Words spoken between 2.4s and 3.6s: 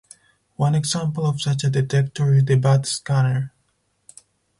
the Bat Scanner.